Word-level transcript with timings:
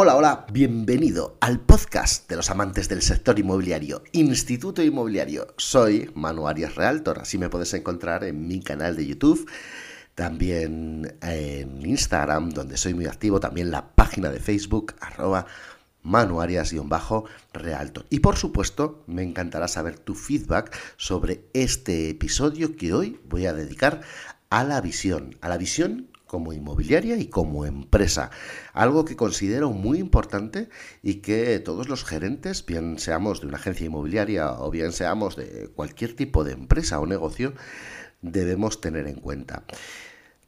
Hola, 0.00 0.14
hola, 0.14 0.46
bienvenido 0.52 1.36
al 1.40 1.58
podcast 1.58 2.30
de 2.30 2.36
los 2.36 2.50
amantes 2.50 2.88
del 2.88 3.02
sector 3.02 3.36
inmobiliario, 3.36 4.04
Instituto 4.12 4.80
Inmobiliario. 4.80 5.48
Soy 5.56 6.08
Manu 6.14 6.46
Arias 6.46 6.76
Realtor, 6.76 7.18
así 7.18 7.36
me 7.36 7.48
puedes 7.48 7.74
encontrar 7.74 8.22
en 8.22 8.46
mi 8.46 8.60
canal 8.60 8.94
de 8.94 9.08
YouTube, 9.08 9.50
también 10.14 11.16
en 11.20 11.84
Instagram, 11.84 12.50
donde 12.50 12.76
soy 12.76 12.94
muy 12.94 13.06
activo, 13.06 13.40
también 13.40 13.72
la 13.72 13.88
página 13.96 14.30
de 14.30 14.38
Facebook, 14.38 14.94
arroba 15.00 15.46
Manu 16.04 16.40
Arias-Realtor. 16.40 18.06
Y 18.08 18.20
por 18.20 18.36
supuesto, 18.36 19.02
me 19.08 19.24
encantará 19.24 19.66
saber 19.66 19.98
tu 19.98 20.14
feedback 20.14 20.78
sobre 20.96 21.42
este 21.54 22.10
episodio 22.10 22.76
que 22.76 22.94
hoy 22.94 23.18
voy 23.28 23.46
a 23.46 23.52
dedicar 23.52 24.02
a 24.48 24.62
la 24.62 24.80
visión, 24.80 25.36
a 25.40 25.48
la 25.48 25.58
visión 25.58 26.06
como 26.28 26.52
inmobiliaria 26.52 27.16
y 27.16 27.26
como 27.26 27.66
empresa. 27.66 28.30
Algo 28.72 29.04
que 29.04 29.16
considero 29.16 29.70
muy 29.70 29.98
importante 29.98 30.68
y 31.02 31.14
que 31.16 31.58
todos 31.58 31.88
los 31.88 32.04
gerentes, 32.04 32.64
bien 32.64 33.00
seamos 33.00 33.40
de 33.40 33.48
una 33.48 33.56
agencia 33.56 33.86
inmobiliaria 33.86 34.52
o 34.52 34.70
bien 34.70 34.92
seamos 34.92 35.34
de 35.34 35.68
cualquier 35.74 36.14
tipo 36.14 36.44
de 36.44 36.52
empresa 36.52 37.00
o 37.00 37.06
negocio, 37.06 37.54
debemos 38.22 38.80
tener 38.80 39.08
en 39.08 39.16
cuenta. 39.16 39.64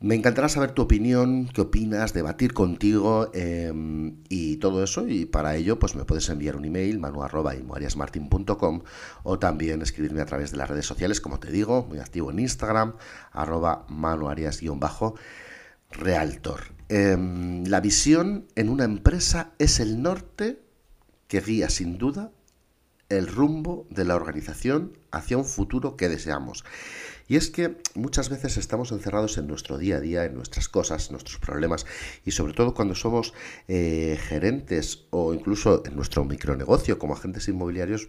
Me 0.03 0.15
encantará 0.15 0.49
saber 0.49 0.73
tu 0.73 0.81
opinión, 0.81 1.49
qué 1.49 1.61
opinas, 1.61 2.15
debatir 2.15 2.55
contigo 2.55 3.31
em, 3.35 4.17
y 4.31 4.57
todo 4.57 4.83
eso. 4.83 5.07
Y 5.07 5.27
para 5.27 5.57
ello, 5.57 5.79
pues 5.79 5.95
me 5.95 6.07
puedes 6.07 6.27
enviar 6.31 6.57
un 6.57 6.65
email, 6.65 6.99
manu.imoariasmartin.com 6.99 8.83
o 9.25 9.39
también 9.39 9.83
escribirme 9.83 10.23
a 10.23 10.25
través 10.25 10.53
de 10.53 10.57
las 10.57 10.71
redes 10.71 10.87
sociales, 10.87 11.21
como 11.21 11.39
te 11.39 11.53
digo, 11.53 11.85
muy 11.87 11.99
activo 11.99 12.31
en 12.31 12.39
Instagram, 12.39 12.95
arroba 13.33 13.85
manuarias-bajo 13.91 15.17
Realtor. 15.91 16.75
Em, 16.89 17.65
la 17.65 17.81
visión 17.81 18.47
en 18.57 18.69
una 18.69 18.85
empresa 18.85 19.53
es 19.59 19.81
el 19.81 20.03
norte 20.03 20.63
que 21.29 21.41
guía 21.41 21.69
sin 21.71 21.99
duda 21.99 22.33
el 23.09 23.27
rumbo 23.27 23.87
de 23.91 24.05
la 24.05 24.15
organización 24.15 24.97
hacia 25.11 25.37
un 25.37 25.45
futuro 25.45 25.97
que 25.97 26.09
deseamos. 26.09 26.65
Y 27.29 27.37
es 27.37 27.51
que 27.51 27.77
muchas 27.95 28.29
veces 28.29 28.57
estamos 28.57 28.91
encerrados 28.93 29.37
en 29.39 29.47
nuestro 29.47 29.79
día 29.79 29.97
a 29.97 30.01
día, 30.01 30.25
en 30.25 30.35
nuestras 30.35 30.69
cosas, 30.69 31.11
nuestros 31.11 31.39
problemas, 31.39 31.87
y 32.25 32.31
sobre 32.33 32.55
todo 32.55 32.75
cuando 32.75 32.95
somos 32.95 33.35
eh, 33.69 34.19
gerentes 34.29 35.07
o 35.11 35.35
incluso 35.35 35.85
en 35.87 35.95
nuestro 35.97 36.25
micronegocio 36.25 36.99
como 36.99 37.15
agentes 37.15 37.47
inmobiliarios, 37.49 38.09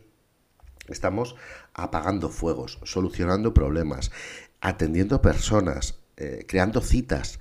estamos 0.87 1.35
apagando 1.73 2.29
fuegos, 2.29 2.79
solucionando 2.83 3.53
problemas, 3.53 4.11
atendiendo 4.59 5.21
personas, 5.21 6.00
eh, 6.21 6.45
creando 6.47 6.81
citas. 6.81 7.39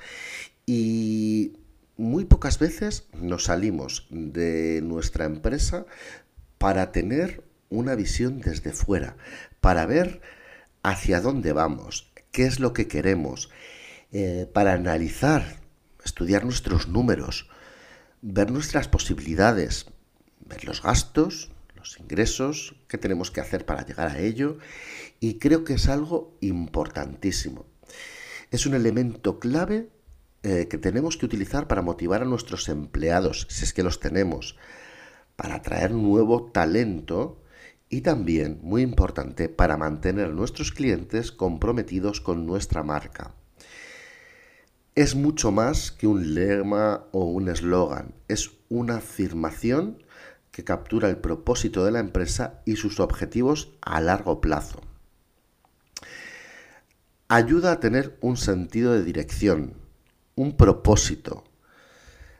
Y 0.65 1.53
muy 1.99 2.25
pocas 2.25 2.59
veces 2.59 3.09
nos 3.13 3.45
salimos 3.45 4.07
de 4.09 4.81
nuestra 4.83 5.27
empresa 5.27 5.85
para 6.57 6.93
tener 6.93 7.45
una 7.69 7.95
visión 7.95 8.41
desde 8.41 8.73
fuera, 8.73 9.19
para 9.61 9.85
ver 9.85 10.23
hacia 10.83 11.21
dónde 11.21 11.53
vamos, 11.53 12.11
qué 12.33 12.47
es 12.47 12.59
lo 12.59 12.73
que 12.73 12.89
queremos, 12.89 13.51
eh, 14.13 14.49
para 14.51 14.73
analizar, 14.73 15.61
estudiar 16.03 16.45
nuestros 16.45 16.89
números, 16.89 17.51
ver 18.23 18.51
nuestras 18.51 18.89
posibilidades, 18.89 19.89
ver 20.41 20.65
los 20.65 20.83
gastos, 20.83 21.53
los 21.77 22.01
ingresos, 22.01 22.77
qué 22.89 22.97
tenemos 22.97 23.31
que 23.31 23.43
hacer 23.43 23.67
para 23.67 23.85
llegar 23.85 24.09
a 24.09 24.21
ello, 24.21 24.57
y 25.21 25.35
creo 25.35 25.65
que 25.65 25.75
es 25.75 25.87
algo 25.87 26.35
importantísimo 26.41 27.70
es 28.51 28.67
un 28.67 28.75
elemento 28.75 29.39
clave 29.39 29.91
eh, 30.43 30.67
que 30.69 30.79
tenemos 30.79 31.17
que 31.17 31.27
utilizar 31.27 31.69
para 31.69 31.83
motivar 31.83 32.23
a 32.23 32.27
nuestros 32.27 32.69
empleados, 32.69 33.47
si 33.51 33.65
es 33.65 33.73
que 33.73 33.83
los 33.83 34.01
tenemos, 34.01 34.57
para 35.37 35.57
atraer 35.57 35.93
nuevo 35.93 36.51
talento 36.51 37.43
y 37.89 38.01
también, 38.01 38.59
muy 38.63 38.83
importante, 38.83 39.49
para 39.49 39.77
mantener 39.77 40.27
a 40.27 40.33
nuestros 40.33 40.73
clientes 40.73 41.33
comprometidos 41.33 42.21
con 42.21 42.47
nuestra 42.47 42.83
marca. 42.83 43.35
Es 44.95 45.15
mucho 45.15 45.53
más 45.53 45.93
que 45.93 46.07
un 46.07 46.35
lema 46.35 47.05
o 47.13 47.25
un 47.25 47.49
eslogan, 47.49 48.15
es 48.29 48.51
una 48.69 48.97
afirmación 48.97 50.03
que 50.51 50.65
captura 50.65 51.09
el 51.09 51.19
propósito 51.19 51.85
de 51.85 51.93
la 51.93 52.01
empresa 52.01 52.63
y 52.65 52.77
sus 52.77 52.99
objetivos 52.99 53.77
a 53.81 54.01
largo 54.01 54.41
plazo 54.41 54.90
ayuda 57.31 57.71
a 57.71 57.79
tener 57.79 58.19
un 58.21 58.37
sentido 58.37 58.93
de 58.93 59.05
dirección, 59.05 59.75
un 60.35 60.57
propósito. 60.57 61.45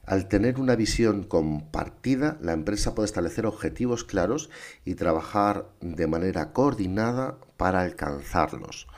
Al 0.05 0.27
tener 0.27 0.59
una 0.59 0.75
visión 0.75 1.23
compartida, 1.23 2.39
la 2.43 2.55
empresa 2.55 2.93
puede 2.93 3.07
establecer 3.07 3.47
objetivos 3.47 4.03
claros 4.03 4.51
y 4.85 4.97
trabajar 4.97 5.69
de 5.81 6.09
manera 6.09 6.53
coordinada 6.53 7.39
para 7.57 7.83
alcanzarlos. 7.83 8.89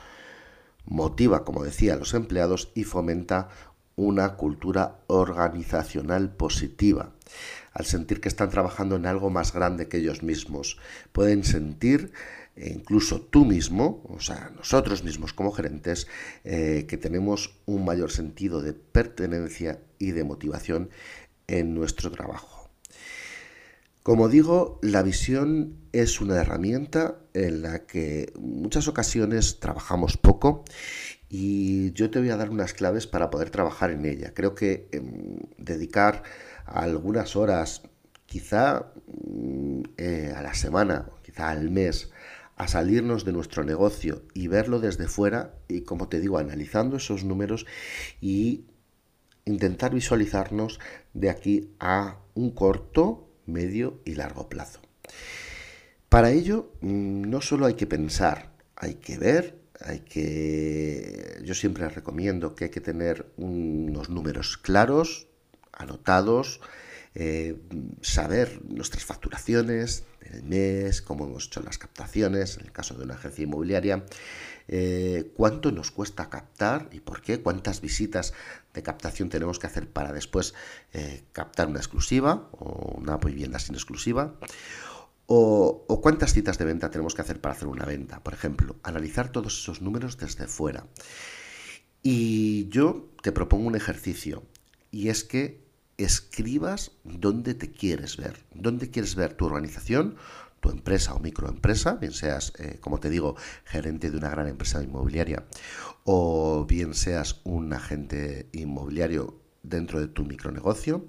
Motiva, 0.83 1.45
como 1.45 1.63
decía, 1.63 1.93
a 1.93 1.97
los 1.97 2.15
empleados 2.15 2.71
y 2.73 2.85
fomenta 2.85 3.49
una 3.95 4.35
cultura 4.35 5.01
organizacional 5.05 6.31
positiva. 6.31 7.11
Al 7.71 7.85
sentir 7.85 8.19
que 8.19 8.29
están 8.29 8.49
trabajando 8.49 8.95
en 8.95 9.05
algo 9.05 9.29
más 9.29 9.53
grande 9.53 9.87
que 9.87 9.97
ellos 9.97 10.23
mismos, 10.23 10.79
pueden 11.11 11.43
sentir 11.43 12.13
e 12.55 12.69
incluso 12.69 13.21
tú 13.21 13.45
mismo, 13.45 14.03
o 14.09 14.19
sea, 14.19 14.51
nosotros 14.55 15.03
mismos 15.03 15.33
como 15.33 15.51
gerentes, 15.51 16.07
eh, 16.43 16.85
que 16.87 16.97
tenemos 16.97 17.55
un 17.65 17.85
mayor 17.85 18.11
sentido 18.11 18.61
de 18.61 18.73
pertenencia 18.73 19.81
y 19.97 20.11
de 20.11 20.23
motivación 20.23 20.89
en 21.47 21.73
nuestro 21.73 22.11
trabajo. 22.11 22.69
Como 24.03 24.27
digo, 24.27 24.79
la 24.81 25.01
visión 25.01 25.77
es 25.93 26.19
una 26.19 26.35
herramienta 26.35 27.19
en 27.33 27.61
la 27.61 27.85
que 27.85 28.33
muchas 28.37 28.89
ocasiones 28.89 29.61
trabajamos 29.61 30.17
poco 30.17 30.65
y 31.29 31.93
yo 31.93 32.11
te 32.11 32.19
voy 32.19 32.29
a 32.29 32.37
dar 32.37 32.49
unas 32.49 32.73
claves 32.73 33.07
para 33.07 33.29
poder 33.29 33.49
trabajar 33.49 33.91
en 33.91 34.05
ella. 34.05 34.33
Creo 34.33 34.55
que 34.55 34.89
em, 34.91 35.39
dedicar 35.57 36.21
algunas 36.65 37.35
horas, 37.37 37.81
quizá 38.25 38.91
mm, 39.07 39.81
eh, 39.97 40.33
a 40.35 40.41
la 40.41 40.53
semana, 40.53 41.09
quizá 41.23 41.49
al 41.49 41.71
mes, 41.71 42.11
a 42.63 42.67
salirnos 42.69 43.25
de 43.25 43.33
nuestro 43.33 43.65
negocio 43.65 44.23
y 44.33 44.47
verlo 44.47 44.79
desde 44.79 45.09
fuera 45.09 45.53
y, 45.67 45.81
como 45.81 46.07
te 46.07 46.21
digo, 46.21 46.37
analizando 46.37 46.95
esos 46.95 47.25
números 47.25 47.65
y 48.21 48.65
intentar 49.43 49.93
visualizarnos 49.93 50.79
de 51.13 51.29
aquí 51.29 51.75
a 51.81 52.19
un 52.35 52.51
corto, 52.51 53.29
medio 53.45 53.99
y 54.05 54.15
largo 54.15 54.47
plazo. 54.47 54.79
Para 56.07 56.31
ello, 56.31 56.71
mm, 56.79 57.23
no 57.29 57.41
solo 57.41 57.65
hay 57.65 57.73
que 57.73 57.85
pensar, 57.85 58.53
hay 58.77 58.95
que 58.95 59.17
ver, 59.17 59.59
hay 59.81 59.99
que... 59.99 61.41
Yo 61.43 61.55
siempre 61.55 61.89
recomiendo 61.89 62.55
que 62.55 62.65
hay 62.65 62.69
que 62.69 62.79
tener 62.79 63.33
unos 63.35 64.09
números 64.09 64.57
claros, 64.57 65.27
anotados, 65.73 66.61
eh, 67.15 67.57
saber 68.01 68.61
nuestras 68.69 69.03
facturaciones 69.03 70.05
del 70.33 70.43
mes, 70.43 71.01
cómo 71.01 71.25
hemos 71.25 71.45
hecho 71.45 71.61
las 71.61 71.77
captaciones, 71.77 72.57
en 72.57 72.65
el 72.65 72.71
caso 72.71 72.95
de 72.95 73.03
una 73.03 73.15
agencia 73.15 73.43
inmobiliaria, 73.43 74.05
eh, 74.67 75.31
cuánto 75.35 75.71
nos 75.71 75.91
cuesta 75.91 76.29
captar 76.29 76.89
y 76.91 76.99
por 76.99 77.21
qué, 77.21 77.41
cuántas 77.41 77.81
visitas 77.81 78.33
de 78.73 78.83
captación 78.83 79.29
tenemos 79.29 79.59
que 79.59 79.67
hacer 79.67 79.89
para 79.89 80.13
después 80.13 80.53
eh, 80.93 81.23
captar 81.31 81.67
una 81.67 81.79
exclusiva 81.79 82.49
o 82.51 82.95
una 82.97 83.17
vivienda 83.17 83.59
sin 83.59 83.75
exclusiva. 83.75 84.35
O, 85.25 85.85
o, 85.87 86.01
cuántas 86.01 86.33
citas 86.33 86.57
de 86.57 86.65
venta 86.65 86.89
tenemos 86.89 87.15
que 87.15 87.21
hacer 87.21 87.39
para 87.39 87.55
hacer 87.55 87.69
una 87.69 87.85
venta. 87.85 88.21
Por 88.21 88.33
ejemplo, 88.33 88.75
analizar 88.83 89.31
todos 89.31 89.57
esos 89.57 89.81
números 89.81 90.17
desde 90.17 90.47
fuera. 90.47 90.85
Y 92.01 92.67
yo 92.67 93.09
te 93.21 93.31
propongo 93.31 93.67
un 93.67 93.75
ejercicio, 93.75 94.43
y 94.91 95.07
es 95.07 95.23
que 95.23 95.62
escribas 95.97 96.91
dónde 97.03 97.53
te 97.53 97.71
quieres 97.71 98.17
ver, 98.17 98.45
dónde 98.53 98.89
quieres 98.89 99.15
ver 99.15 99.33
tu 99.33 99.45
organización, 99.45 100.15
tu 100.59 100.69
empresa 100.69 101.13
o 101.13 101.19
microempresa, 101.19 101.95
bien 101.95 102.13
seas, 102.13 102.53
eh, 102.57 102.77
como 102.79 102.99
te 102.99 103.09
digo, 103.09 103.35
gerente 103.65 104.09
de 104.09 104.17
una 104.17 104.29
gran 104.29 104.47
empresa 104.47 104.81
inmobiliaria 104.81 105.45
o 106.05 106.65
bien 106.65 106.93
seas 106.93 107.41
un 107.43 107.73
agente 107.73 108.47
inmobiliario 108.53 109.39
dentro 109.61 109.99
de 109.99 110.07
tu 110.07 110.23
micronegocio, 110.23 111.05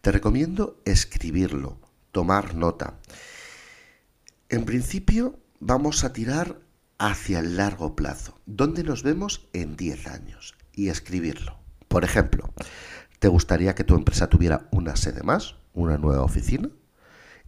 te 0.00 0.12
recomiendo 0.12 0.80
escribirlo, 0.84 1.78
tomar 2.12 2.54
nota. 2.54 2.98
En 4.48 4.64
principio, 4.64 5.38
vamos 5.60 6.04
a 6.04 6.12
tirar 6.12 6.60
hacia 6.98 7.40
el 7.40 7.56
largo 7.56 7.96
plazo. 7.96 8.38
¿Dónde 8.46 8.84
nos 8.84 9.02
vemos 9.02 9.48
en 9.52 9.76
10 9.76 10.06
años? 10.06 10.54
Y 10.72 10.88
escribirlo. 10.88 11.58
Por 11.88 12.04
ejemplo, 12.04 12.52
¿Te 13.24 13.28
gustaría 13.28 13.74
que 13.74 13.84
tu 13.84 13.94
empresa 13.94 14.28
tuviera 14.28 14.68
una 14.70 14.96
sede 14.96 15.22
más, 15.22 15.56
una 15.72 15.96
nueva 15.96 16.24
oficina? 16.24 16.68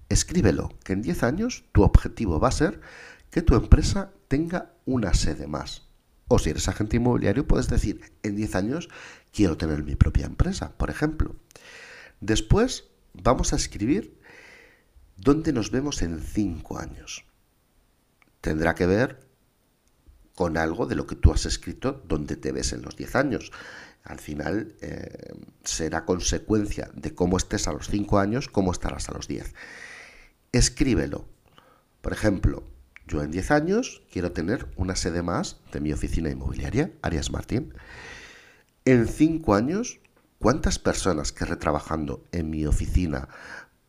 Escríbelo, 0.08 0.70
que 0.82 0.94
en 0.94 1.02
10 1.02 1.22
años 1.22 1.66
tu 1.72 1.82
objetivo 1.82 2.40
va 2.40 2.48
a 2.48 2.52
ser 2.52 2.80
que 3.28 3.42
tu 3.42 3.56
empresa 3.56 4.10
tenga 4.26 4.72
una 4.86 5.12
sede 5.12 5.46
más. 5.46 5.86
O 6.28 6.38
si 6.38 6.48
eres 6.48 6.68
agente 6.68 6.96
inmobiliario, 6.96 7.46
puedes 7.46 7.68
decir, 7.68 8.00
en 8.22 8.36
10 8.36 8.54
años 8.54 8.88
quiero 9.34 9.58
tener 9.58 9.82
mi 9.82 9.96
propia 9.96 10.24
empresa, 10.24 10.72
por 10.78 10.88
ejemplo. 10.88 11.36
Después 12.22 12.84
vamos 13.12 13.52
a 13.52 13.56
escribir 13.56 14.18
dónde 15.18 15.52
nos 15.52 15.70
vemos 15.70 16.00
en 16.00 16.22
cinco 16.22 16.78
años. 16.78 17.26
Tendrá 18.40 18.74
que 18.74 18.86
ver 18.86 19.28
con 20.34 20.56
algo 20.56 20.86
de 20.86 20.94
lo 20.94 21.06
que 21.06 21.16
tú 21.16 21.32
has 21.32 21.44
escrito 21.44 22.02
dónde 22.06 22.36
te 22.36 22.52
ves 22.52 22.72
en 22.72 22.80
los 22.80 22.96
diez 22.96 23.14
años. 23.14 23.52
Al 24.06 24.20
final 24.20 24.74
eh, 24.80 25.34
será 25.64 26.04
consecuencia 26.04 26.90
de 26.94 27.14
cómo 27.14 27.36
estés 27.36 27.66
a 27.66 27.72
los 27.72 27.88
cinco 27.88 28.18
años, 28.18 28.48
cómo 28.48 28.70
estarás 28.70 29.08
a 29.08 29.14
los 29.14 29.26
diez. 29.26 29.52
Escríbelo. 30.52 31.26
Por 32.00 32.12
ejemplo, 32.12 32.62
yo 33.08 33.22
en 33.22 33.30
10 33.30 33.50
años 33.50 34.02
quiero 34.12 34.32
tener 34.32 34.68
una 34.76 34.96
sede 34.96 35.22
más 35.22 35.58
de 35.72 35.80
mi 35.80 35.92
oficina 35.92 36.30
inmobiliaria, 36.30 36.92
Arias 37.02 37.30
Martín. 37.30 37.74
En 38.84 39.08
5 39.08 39.54
años, 39.54 40.00
¿cuántas 40.38 40.78
personas 40.78 41.32
querré 41.32 41.56
trabajando 41.56 42.24
en 42.32 42.50
mi 42.50 42.64
oficina 42.66 43.28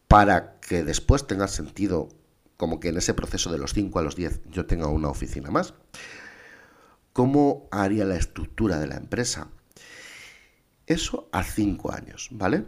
para 0.08 0.60
que 0.60 0.84
después 0.84 1.28
tenga 1.28 1.48
sentido 1.48 2.10
como 2.58 2.80
que 2.80 2.90
en 2.90 2.98
ese 2.98 3.14
proceso 3.14 3.52
de 3.52 3.60
los 3.60 3.74
5 3.74 4.00
a 4.00 4.02
los 4.02 4.16
10 4.16 4.42
yo 4.50 4.66
tenga 4.66 4.88
una 4.88 5.10
oficina 5.10 5.52
más? 5.52 5.76
¿Cómo 7.14 7.68
haría 7.72 8.06
la 8.06 8.18
estructura 8.18 8.80
de 8.80 8.88
la 8.88 8.98
empresa? 8.98 9.50
Eso 10.88 11.30
a 11.32 11.44
5 11.44 11.92
años, 11.92 12.30
¿vale? 12.32 12.66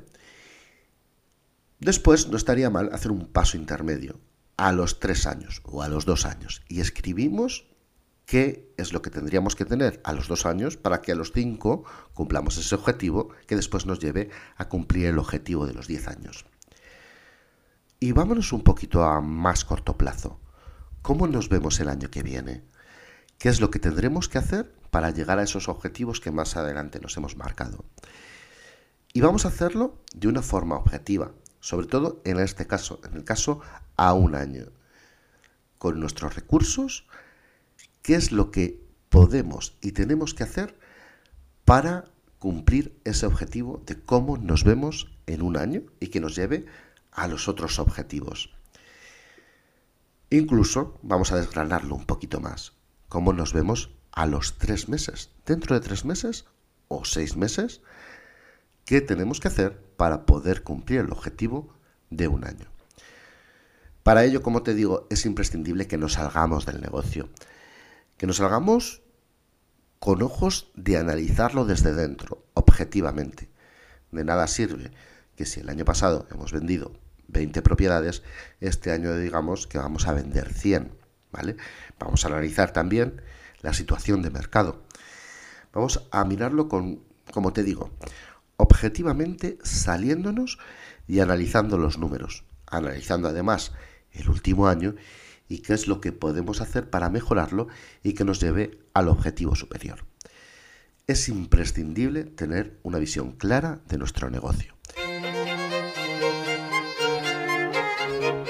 Después 1.80 2.28
no 2.28 2.38
estaría 2.38 2.70
mal 2.70 2.90
hacer 2.94 3.12
un 3.12 3.28
paso 3.28 3.58
intermedio 3.58 4.20
a 4.58 4.74
los 4.74 5.00
3 5.00 5.26
años 5.28 5.62
o 5.64 5.82
a 5.82 5.88
los 5.88 6.06
2 6.06 6.26
años 6.26 6.62
y 6.68 6.82
escribimos 6.82 7.66
qué 8.26 8.74
es 8.78 8.92
lo 8.92 9.02
que 9.02 9.10
tendríamos 9.10 9.56
que 9.56 9.64
tener 9.64 10.02
a 10.04 10.12
los 10.12 10.28
2 10.28 10.46
años 10.46 10.76
para 10.76 11.02
que 11.02 11.14
a 11.14 11.16
los 11.16 11.32
5 11.32 11.86
cumplamos 12.14 12.58
ese 12.58 12.76
objetivo 12.76 13.30
que 13.48 13.56
después 13.56 13.86
nos 13.86 14.00
lleve 14.00 14.30
a 14.58 14.68
cumplir 14.68 15.08
el 15.08 15.18
objetivo 15.18 15.66
de 15.66 15.74
los 15.74 15.88
10 15.88 16.10
años. 16.10 16.46
Y 18.02 18.12
vámonos 18.12 18.52
un 18.52 18.62
poquito 18.62 19.04
a 19.04 19.22
más 19.22 19.64
corto 19.64 19.98
plazo. 19.98 20.40
¿Cómo 21.02 21.28
nos 21.28 21.48
vemos 21.48 21.80
el 21.80 21.88
año 21.88 22.12
que 22.12 22.24
viene? 22.24 22.66
¿Qué 23.40 23.48
es 23.48 23.62
lo 23.62 23.72
que 23.72 23.80
tendremos 23.80 24.28
que 24.28 24.38
hacer 24.38 24.76
para 24.92 25.12
llegar 25.12 25.40
a 25.40 25.44
esos 25.44 25.70
objetivos 25.70 26.20
que 26.20 26.30
más 26.30 26.58
adelante 26.58 27.00
nos 27.00 27.16
hemos 27.16 27.38
marcado? 27.38 27.86
Y 29.14 29.22
vamos 29.22 29.46
a 29.46 29.48
hacerlo 29.48 29.98
de 30.14 30.28
una 30.28 30.42
forma 30.42 30.76
objetiva, 30.76 31.32
sobre 31.62 31.88
todo 31.88 32.22
en 32.26 32.38
este 32.38 32.68
caso, 32.68 33.00
en 33.06 33.16
el 33.16 33.24
caso 33.24 33.62
a 33.96 34.14
un 34.14 34.36
año. 34.36 34.66
Con 35.78 36.02
nuestros 36.02 36.36
recursos, 36.36 37.08
¿qué 38.02 38.16
es 38.16 38.34
lo 38.34 38.52
que 38.52 38.86
podemos 39.08 39.78
y 39.80 39.94
tenemos 39.94 40.34
que 40.34 40.44
hacer 40.44 40.78
para 41.64 42.12
cumplir 42.40 43.00
ese 43.06 43.26
objetivo 43.26 43.82
de 43.86 44.02
cómo 44.04 44.36
nos 44.36 44.66
vemos 44.66 45.16
en 45.28 45.44
un 45.44 45.56
año 45.56 45.84
y 46.02 46.08
que 46.08 46.20
nos 46.20 46.36
lleve 46.36 46.66
a 47.14 47.30
los 47.30 47.48
otros 47.48 47.80
objetivos? 47.80 48.54
Incluso 50.30 51.00
vamos 51.04 51.32
a 51.32 51.38
desgranarlo 51.38 51.96
un 51.96 52.06
poquito 52.06 52.42
más. 52.42 52.79
¿Cómo 53.10 53.34
nos 53.34 53.54
vemos 53.54 53.90
a 54.12 54.28
los 54.28 54.60
tres 54.60 54.88
meses? 54.88 55.32
¿Dentro 55.44 55.74
de 55.74 55.82
tres 55.82 56.06
meses 56.06 56.46
o 56.88 57.06
seis 57.06 57.36
meses? 57.36 57.82
¿Qué 58.86 59.02
tenemos 59.02 59.40
que 59.40 59.48
hacer 59.48 59.82
para 59.98 60.28
poder 60.28 60.62
cumplir 60.62 61.00
el 61.00 61.12
objetivo 61.12 61.74
de 62.12 62.28
un 62.28 62.46
año? 62.46 62.68
Para 64.04 64.24
ello, 64.26 64.44
como 64.44 64.62
te 64.62 64.76
digo, 64.76 65.08
es 65.10 65.26
imprescindible 65.26 65.88
que 65.88 65.98
nos 65.98 66.14
salgamos 66.14 66.68
del 66.68 66.82
negocio, 66.82 67.30
que 68.18 68.28
nos 68.28 68.38
salgamos 68.38 69.02
con 70.00 70.22
ojos 70.22 70.72
de 70.76 70.98
analizarlo 70.98 71.66
desde 71.66 71.94
dentro, 71.94 72.46
objetivamente. 72.54 73.50
De 74.12 74.24
nada 74.24 74.46
sirve 74.46 74.92
que 75.36 75.46
si 75.46 75.62
el 75.62 75.70
año 75.70 75.84
pasado 75.84 76.28
hemos 76.32 76.52
vendido 76.52 76.94
20 77.28 77.64
propiedades, 77.64 78.22
este 78.60 78.92
año 78.92 79.16
digamos 79.18 79.66
que 79.66 79.80
vamos 79.80 80.08
a 80.08 80.14
vender 80.14 80.54
100, 80.54 80.99
¿vale? 81.32 81.58
Vamos 82.00 82.24
a 82.24 82.28
analizar 82.28 82.72
también 82.72 83.22
la 83.62 83.74
situación 83.74 84.22
de 84.22 84.30
mercado. 84.30 84.84
Vamos 85.74 86.08
a 86.12 86.24
mirarlo 86.26 86.68
con, 86.68 87.04
como 87.32 87.54
te 87.54 87.64
digo, 87.64 87.92
objetivamente 88.58 89.58
saliéndonos 89.64 90.60
y 91.08 91.20
analizando 91.20 91.78
los 91.78 91.98
números, 91.98 92.44
analizando 92.68 93.28
además 93.28 93.72
el 94.12 94.30
último 94.30 94.68
año 94.68 94.96
y 95.48 95.60
qué 95.60 95.74
es 95.74 95.88
lo 95.88 96.02
que 96.02 96.12
podemos 96.12 96.62
hacer 96.62 96.90
para 96.90 97.10
mejorarlo 97.10 97.68
y 98.04 98.14
que 98.14 98.26
nos 98.26 98.40
lleve 98.40 98.80
al 98.94 99.08
objetivo 99.08 99.56
superior. 99.56 100.06
Es 101.08 101.28
imprescindible 101.28 102.24
tener 102.24 102.80
una 102.84 103.00
visión 103.00 103.32
clara 103.32 103.82
de 103.88 103.98
nuestro 103.98 104.30
negocio. 104.30 104.79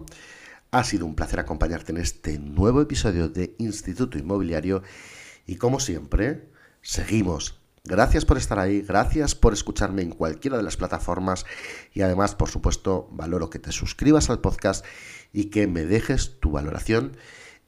ha 0.71 0.85
sido 0.85 1.05
un 1.05 1.17
placer 1.17 1.41
acompañarte 1.41 1.91
en 1.91 1.99
este 1.99 2.39
nuevo 2.39 2.81
episodio 2.81 3.29
de 3.29 3.57
Instituto 3.59 4.19
Inmobiliario 4.19 4.85
y 5.47 5.57
como 5.57 5.81
siempre, 5.81 6.49
seguimos 6.81 7.63
Gracias 7.85 8.25
por 8.25 8.39
estar 8.39 8.61
ahí, 8.61 8.83
gracias 8.83 9.35
por 9.35 9.53
escucharme 9.53 10.03
en 10.03 10.11
cualquiera 10.11 10.57
de 10.57 10.63
las 10.63 10.77
plataformas 10.77 11.45
y 11.93 12.03
además, 12.03 12.37
por 12.37 12.49
supuesto, 12.49 13.09
valoro 13.11 13.51
que 13.51 13.59
te 13.59 13.73
suscribas 13.73 14.31
al 14.31 14.39
podcast 14.39 14.85
y 15.33 15.47
que 15.47 15.67
me 15.67 15.85
dejes 15.85 16.39
tu 16.39 16.53
valoración 16.53 17.17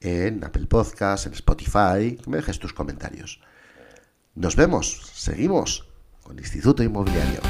en 0.00 0.44
Apple 0.44 0.66
Podcast, 0.66 1.26
en 1.26 1.32
Spotify, 1.32 2.16
que 2.22 2.30
me 2.30 2.36
dejes 2.36 2.60
tus 2.60 2.72
comentarios. 2.72 3.40
Nos 4.36 4.54
vemos, 4.54 5.10
seguimos 5.14 5.88
con 6.22 6.38
Instituto 6.38 6.84
Inmobiliario. 6.84 7.40